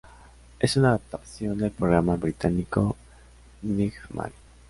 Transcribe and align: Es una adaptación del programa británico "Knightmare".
Es 0.59 0.77
una 0.77 0.87
adaptación 0.95 1.59
del 1.59 1.69
programa 1.69 2.15
británico 2.15 2.95
"Knightmare". 3.61 4.33